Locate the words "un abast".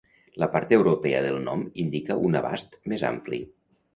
2.29-2.79